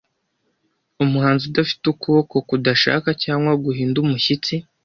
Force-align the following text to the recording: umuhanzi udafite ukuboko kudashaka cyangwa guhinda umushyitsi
umuhanzi 1.03 1.43
udafite 1.49 1.83
ukuboko 1.93 2.35
kudashaka 2.49 3.09
cyangwa 3.23 3.51
guhinda 3.63 3.97
umushyitsi 4.03 4.53